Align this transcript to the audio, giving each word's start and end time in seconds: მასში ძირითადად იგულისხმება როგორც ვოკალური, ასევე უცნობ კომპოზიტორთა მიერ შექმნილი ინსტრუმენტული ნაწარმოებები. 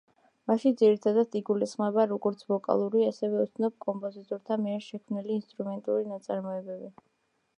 მასში 0.51 0.69
ძირითადად 0.77 1.35
იგულისხმება 1.39 2.05
როგორც 2.13 2.41
ვოკალური, 2.53 3.03
ასევე 3.09 3.43
უცნობ 3.45 3.77
კომპოზიტორთა 3.87 4.59
მიერ 4.65 4.83
შექმნილი 4.87 5.37
ინსტრუმენტული 5.43 6.09
ნაწარმოებები. 6.15 6.91